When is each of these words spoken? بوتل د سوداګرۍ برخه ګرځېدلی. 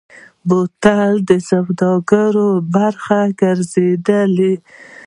بوتل 0.47 1.13
د 1.29 1.31
سوداګرۍ 1.49 2.45
برخه 2.75 3.19
ګرځېدلی. 3.41 4.53